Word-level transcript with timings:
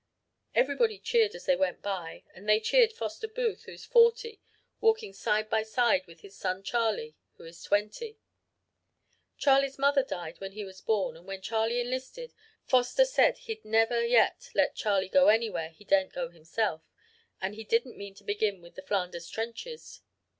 Everybody 0.55 0.97
cheered 0.97 1.35
as 1.35 1.45
they 1.45 1.55
went 1.55 1.83
by, 1.83 2.23
and 2.33 2.49
they 2.49 2.59
cheered 2.59 2.91
Foster 2.91 3.27
Booth, 3.27 3.65
who 3.65 3.73
is 3.73 3.85
forty, 3.85 4.41
walking 4.79 5.13
side 5.13 5.47
by 5.47 5.61
side 5.61 6.07
with 6.07 6.21
his 6.21 6.35
son 6.35 6.63
Charley 6.63 7.15
who 7.37 7.43
is 7.43 7.61
twenty. 7.61 8.17
Charley's 9.37 9.77
mother 9.77 10.01
died 10.03 10.39
when 10.39 10.53
he 10.53 10.65
was 10.65 10.81
born, 10.81 11.15
and 11.15 11.27
when 11.27 11.43
Charley 11.43 11.79
enlisted 11.79 12.33
Foster 12.65 13.05
said 13.05 13.37
he'd 13.41 13.63
never 13.63 14.03
yet 14.03 14.49
let 14.55 14.73
Charley 14.73 15.07
go 15.07 15.27
anywhere 15.27 15.69
he 15.69 15.85
daren't 15.85 16.13
go 16.13 16.29
himself, 16.29 16.81
and 17.39 17.53
he 17.53 17.63
didn't 17.63 17.95
mean 17.95 18.15
to 18.15 18.23
begin 18.23 18.59
with 18.59 18.73
the 18.73 18.81
Flanders 18.81 19.29
trenches. 19.29 20.01